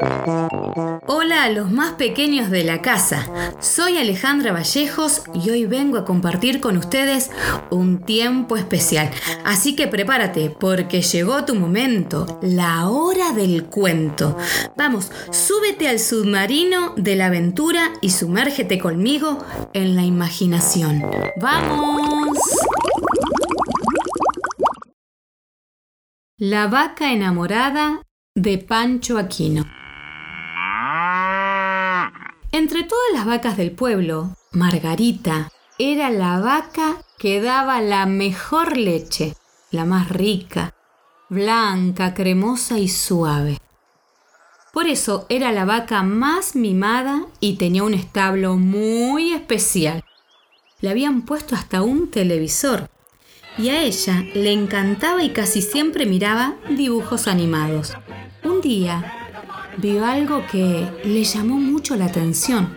Hola 0.00 1.42
a 1.42 1.50
los 1.50 1.72
más 1.72 1.94
pequeños 1.94 2.50
de 2.50 2.62
la 2.62 2.82
casa. 2.82 3.28
Soy 3.58 3.96
Alejandra 3.96 4.52
Vallejos 4.52 5.24
y 5.34 5.50
hoy 5.50 5.66
vengo 5.66 5.98
a 5.98 6.04
compartir 6.04 6.60
con 6.60 6.76
ustedes 6.76 7.32
un 7.70 7.98
tiempo 8.04 8.56
especial. 8.56 9.10
Así 9.44 9.74
que 9.74 9.88
prepárate 9.88 10.50
porque 10.50 11.02
llegó 11.02 11.44
tu 11.44 11.56
momento, 11.56 12.38
la 12.42 12.88
hora 12.88 13.32
del 13.32 13.64
cuento. 13.64 14.36
Vamos, 14.76 15.10
súbete 15.32 15.88
al 15.88 15.98
submarino 15.98 16.94
de 16.96 17.16
la 17.16 17.26
aventura 17.26 17.92
y 18.00 18.10
sumérgete 18.10 18.78
conmigo 18.78 19.44
en 19.72 19.96
la 19.96 20.04
imaginación. 20.04 21.02
¡Vamos! 21.40 22.38
La 26.36 26.68
vaca 26.68 27.12
enamorada 27.12 28.02
de 28.36 28.58
Pancho 28.58 29.18
Aquino. 29.18 29.77
Entre 32.58 32.82
todas 32.82 33.12
las 33.12 33.24
vacas 33.24 33.56
del 33.56 33.70
pueblo, 33.70 34.36
Margarita 34.50 35.52
era 35.78 36.10
la 36.10 36.40
vaca 36.40 36.96
que 37.16 37.40
daba 37.40 37.80
la 37.80 38.04
mejor 38.04 38.76
leche, 38.76 39.36
la 39.70 39.84
más 39.84 40.08
rica, 40.08 40.74
blanca, 41.28 42.14
cremosa 42.14 42.76
y 42.80 42.88
suave. 42.88 43.58
Por 44.72 44.88
eso 44.88 45.24
era 45.28 45.52
la 45.52 45.66
vaca 45.66 46.02
más 46.02 46.56
mimada 46.56 47.26
y 47.38 47.58
tenía 47.58 47.84
un 47.84 47.94
establo 47.94 48.56
muy 48.56 49.32
especial. 49.34 50.02
Le 50.80 50.90
habían 50.90 51.22
puesto 51.22 51.54
hasta 51.54 51.82
un 51.82 52.10
televisor 52.10 52.90
y 53.56 53.68
a 53.68 53.82
ella 53.82 54.24
le 54.34 54.50
encantaba 54.50 55.22
y 55.22 55.30
casi 55.30 55.62
siempre 55.62 56.06
miraba 56.06 56.56
dibujos 56.68 57.28
animados. 57.28 57.92
Un 58.42 58.60
día 58.60 59.17
vio 59.78 60.04
algo 60.04 60.44
que 60.50 60.90
le 61.04 61.24
llamó 61.24 61.56
mucho 61.56 61.96
la 61.96 62.06
atención. 62.06 62.76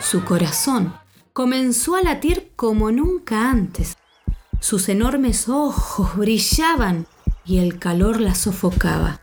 Su 0.00 0.24
corazón 0.24 0.94
comenzó 1.32 1.96
a 1.96 2.02
latir 2.02 2.52
como 2.56 2.90
nunca 2.90 3.50
antes. 3.50 3.96
Sus 4.60 4.88
enormes 4.88 5.48
ojos 5.48 6.16
brillaban 6.16 7.06
y 7.44 7.58
el 7.58 7.78
calor 7.78 8.20
la 8.20 8.34
sofocaba. 8.34 9.20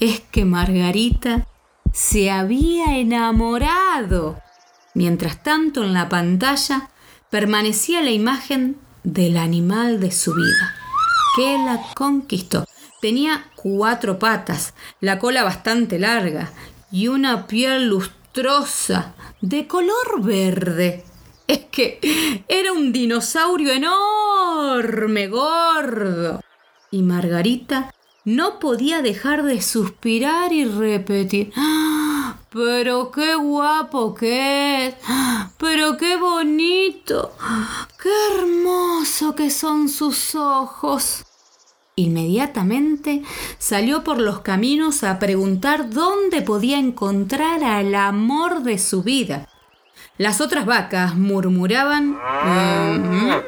Es 0.00 0.20
que 0.20 0.44
Margarita 0.44 1.46
se 1.92 2.30
había 2.30 2.98
enamorado. 2.98 4.40
Mientras 4.94 5.42
tanto 5.42 5.84
en 5.84 5.92
la 5.92 6.08
pantalla 6.08 6.90
permanecía 7.30 8.02
la 8.02 8.10
imagen 8.10 8.76
del 9.04 9.36
animal 9.36 10.00
de 10.00 10.10
su 10.10 10.34
vida, 10.34 10.74
que 11.36 11.58
la 11.58 11.80
conquistó. 11.94 12.64
Tenía 13.00 13.46
cuatro 13.56 14.18
patas, 14.18 14.74
la 15.00 15.18
cola 15.18 15.42
bastante 15.42 15.98
larga 15.98 16.52
y 16.92 17.08
una 17.08 17.46
piel 17.46 17.88
lustrosa 17.88 19.14
de 19.40 19.66
color 19.66 20.22
verde. 20.22 21.04
Es 21.46 21.64
que 21.70 22.44
era 22.48 22.72
un 22.72 22.92
dinosaurio 22.92 23.72
enorme, 23.72 25.28
gordo. 25.28 26.40
Y 26.90 27.02
Margarita 27.02 27.92
no 28.24 28.58
podía 28.58 29.00
dejar 29.00 29.44
de 29.44 29.62
suspirar 29.62 30.52
y 30.52 30.66
repetir. 30.66 31.52
¡Ah! 31.56 32.36
Pero 32.50 33.10
qué 33.10 33.34
guapo 33.34 34.14
que 34.14 34.88
es. 34.88 34.94
¡Ah! 35.06 35.50
Pero 35.58 35.96
qué 35.96 36.16
bonito. 36.16 37.34
Qué 38.02 38.10
hermoso 38.34 39.34
que 39.34 39.50
son 39.50 39.88
sus 39.88 40.34
ojos. 40.34 41.24
Inmediatamente 42.00 43.22
salió 43.58 44.02
por 44.02 44.18
los 44.18 44.40
caminos 44.40 45.04
a 45.04 45.18
preguntar 45.18 45.90
dónde 45.90 46.40
podía 46.40 46.78
encontrar 46.78 47.62
al 47.62 47.94
amor 47.94 48.62
de 48.62 48.78
su 48.78 49.02
vida. 49.02 49.46
Las 50.16 50.40
otras 50.40 50.64
vacas 50.64 51.14
murmuraban 51.14 52.12
mm, 52.12 53.42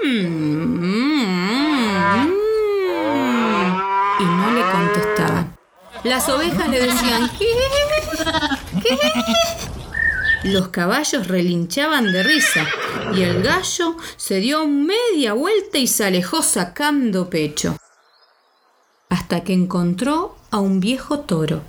y 4.20 4.24
no 4.24 4.50
le 4.50 4.62
contestaban. 4.70 5.56
Las 6.04 6.28
ovejas 6.28 6.68
le 6.68 6.80
decían 6.80 7.30
¿qué? 7.38 7.46
¿qué? 8.82 8.98
Los 10.44 10.68
caballos 10.68 11.26
relinchaban 11.26 12.12
de 12.12 12.22
risa 12.22 12.66
y 13.14 13.22
el 13.22 13.42
gallo 13.42 13.96
se 14.16 14.40
dio 14.40 14.66
media 14.66 15.32
vuelta 15.32 15.78
y 15.78 15.86
se 15.86 16.04
alejó 16.04 16.42
sacando 16.42 17.30
pecho 17.30 17.78
que 19.40 19.52
encontró 19.52 20.36
a 20.50 20.60
un 20.60 20.78
viejo 20.80 21.20
toro, 21.20 21.62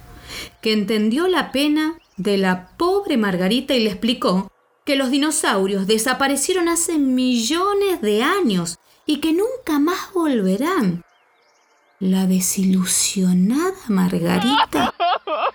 que 0.61 0.73
entendió 0.73 1.27
la 1.27 1.51
pena 1.51 1.97
de 2.17 2.37
la 2.37 2.69
pobre 2.77 3.17
Margarita 3.17 3.73
y 3.73 3.79
le 3.79 3.89
explicó 3.89 4.51
que 4.85 4.95
los 4.95 5.09
dinosaurios 5.09 5.87
desaparecieron 5.87 6.67
hace 6.67 6.97
millones 6.97 8.01
de 8.01 8.21
años 8.21 8.77
y 9.05 9.17
que 9.17 9.33
nunca 9.33 9.79
más 9.79 10.13
volverán. 10.13 11.03
La 11.99 12.27
desilusionada 12.27 13.77
Margarita 13.87 14.93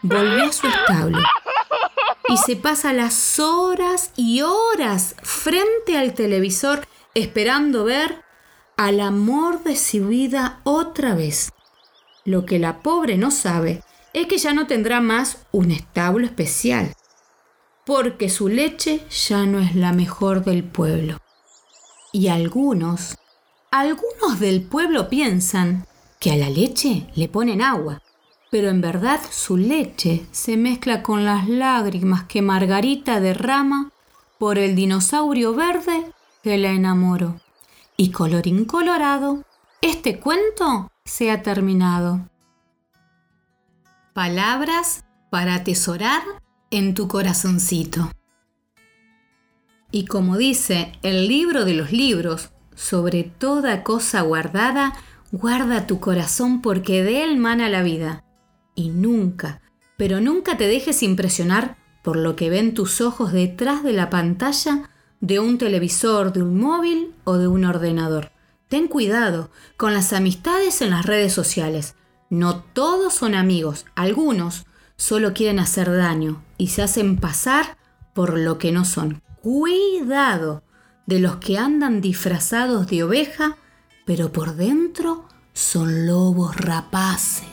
volvió 0.02 0.44
a 0.44 0.52
su 0.52 0.66
establo 0.66 1.18
y 2.28 2.36
se 2.38 2.56
pasa 2.56 2.92
las 2.92 3.38
horas 3.38 4.12
y 4.16 4.42
horas 4.42 5.14
frente 5.22 5.98
al 5.98 6.14
televisor 6.14 6.86
esperando 7.14 7.84
ver 7.84 8.22
al 8.76 9.00
amor 9.00 9.62
de 9.62 9.76
su 9.76 10.08
vida 10.08 10.60
otra 10.64 11.14
vez. 11.14 11.50
Lo 12.24 12.44
que 12.44 12.58
la 12.58 12.80
pobre 12.80 13.16
no 13.16 13.30
sabe 13.30 13.82
es 14.12 14.26
que 14.26 14.38
ya 14.38 14.52
no 14.52 14.66
tendrá 14.66 15.00
más 15.00 15.46
un 15.52 15.70
establo 15.70 16.26
especial, 16.26 16.92
porque 17.86 18.28
su 18.28 18.48
leche 18.48 19.04
ya 19.10 19.46
no 19.46 19.60
es 19.60 19.74
la 19.74 19.92
mejor 19.92 20.44
del 20.44 20.64
pueblo. 20.64 21.18
Y 22.12 22.28
algunos, 22.28 23.16
algunos 23.70 24.40
del 24.40 24.62
pueblo 24.62 25.08
piensan 25.08 25.86
que 26.18 26.32
a 26.32 26.36
la 26.36 26.50
leche 26.50 27.06
le 27.14 27.28
ponen 27.28 27.62
agua, 27.62 28.02
pero 28.50 28.68
en 28.68 28.80
verdad 28.80 29.20
su 29.30 29.56
leche 29.56 30.26
se 30.32 30.56
mezcla 30.56 31.02
con 31.02 31.24
las 31.24 31.48
lágrimas 31.48 32.24
que 32.24 32.42
Margarita 32.42 33.20
derrama 33.20 33.92
por 34.38 34.58
el 34.58 34.74
dinosaurio 34.74 35.54
verde 35.54 36.12
que 36.42 36.56
la 36.56 36.70
enamoró. 36.70 37.40
Y 37.96 38.10
colorín 38.10 38.64
colorado, 38.64 39.44
este 39.80 40.18
cuento 40.18 40.90
se 41.08 41.30
ha 41.30 41.42
terminado. 41.42 42.28
Palabras 44.12 45.04
para 45.30 45.54
atesorar 45.54 46.22
en 46.70 46.94
tu 46.94 47.08
corazoncito. 47.08 48.10
Y 49.90 50.04
como 50.04 50.36
dice 50.36 50.92
el 51.02 51.26
libro 51.28 51.64
de 51.64 51.74
los 51.74 51.92
libros, 51.92 52.50
sobre 52.74 53.24
toda 53.24 53.82
cosa 53.82 54.20
guardada, 54.20 54.92
guarda 55.32 55.86
tu 55.86 55.98
corazón 55.98 56.60
porque 56.60 57.02
de 57.02 57.24
él 57.24 57.38
mana 57.38 57.68
la 57.68 57.82
vida. 57.82 58.24
Y 58.74 58.90
nunca, 58.90 59.62
pero 59.96 60.20
nunca 60.20 60.56
te 60.56 60.68
dejes 60.68 61.02
impresionar 61.02 61.78
por 62.02 62.16
lo 62.16 62.36
que 62.36 62.50
ven 62.50 62.74
tus 62.74 63.00
ojos 63.00 63.32
detrás 63.32 63.82
de 63.82 63.94
la 63.94 64.10
pantalla 64.10 64.90
de 65.20 65.40
un 65.40 65.58
televisor, 65.58 66.32
de 66.32 66.42
un 66.42 66.60
móvil 66.60 67.14
o 67.24 67.38
de 67.38 67.48
un 67.48 67.64
ordenador. 67.64 68.30
Ten 68.68 68.86
cuidado 68.86 69.50
con 69.76 69.94
las 69.94 70.12
amistades 70.12 70.82
en 70.82 70.90
las 70.90 71.06
redes 71.06 71.32
sociales. 71.32 71.94
No 72.28 72.62
todos 72.62 73.14
son 73.14 73.34
amigos, 73.34 73.86
algunos 73.94 74.66
solo 74.96 75.32
quieren 75.32 75.58
hacer 75.58 75.90
daño 75.90 76.42
y 76.58 76.68
se 76.68 76.82
hacen 76.82 77.16
pasar 77.16 77.78
por 78.12 78.38
lo 78.38 78.58
que 78.58 78.70
no 78.70 78.84
son. 78.84 79.22
Cuidado 79.40 80.62
de 81.06 81.20
los 81.20 81.36
que 81.36 81.56
andan 81.56 82.02
disfrazados 82.02 82.86
de 82.88 83.04
oveja, 83.04 83.56
pero 84.04 84.32
por 84.32 84.54
dentro 84.56 85.26
son 85.54 86.06
lobos 86.06 86.54
rapaces. 86.56 87.47